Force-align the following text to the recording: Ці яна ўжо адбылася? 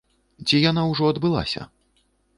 Ці 0.47 0.61
яна 0.69 0.85
ўжо 0.93 1.11
адбылася? 1.15 1.61